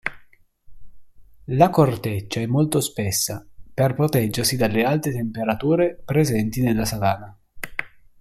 [1.53, 7.37] La corteccia è molto spessa per proteggersi dalle alte temperature presenti nella savana.